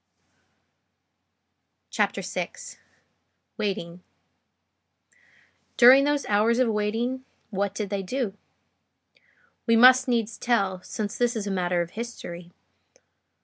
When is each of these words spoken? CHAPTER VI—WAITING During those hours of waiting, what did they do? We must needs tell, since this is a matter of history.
CHAPTER 1.91 2.23
VI—WAITING 2.23 4.01
During 5.77 6.05
those 6.05 6.25
hours 6.25 6.57
of 6.57 6.69
waiting, 6.69 7.23
what 7.51 7.75
did 7.75 7.91
they 7.91 8.01
do? 8.01 8.35
We 9.67 9.75
must 9.75 10.07
needs 10.07 10.39
tell, 10.39 10.81
since 10.81 11.19
this 11.19 11.35
is 11.35 11.45
a 11.45 11.51
matter 11.51 11.83
of 11.83 11.91
history. 11.91 12.49